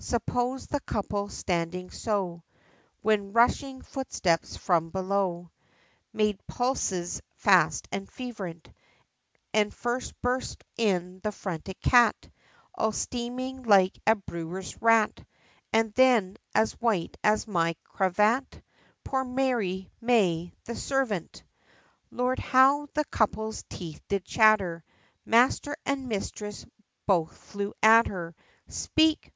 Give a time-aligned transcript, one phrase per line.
[0.00, 2.42] Suppose the couple standing so,
[3.02, 5.52] When rushing footsteps from below
[6.12, 8.68] Made pulses fast and fervent;
[9.54, 12.16] And first burst in the frantic cat,
[12.74, 15.24] All steaming like a brewer's rat,
[15.72, 18.60] And then as white as my cravat
[19.04, 21.44] Poor Mary May, the servant!
[22.10, 24.82] Lord, how the couple's teeth did chatter,
[25.24, 26.66] Master and Mistress
[27.06, 28.34] both flew at her,
[28.66, 29.30] "Speak!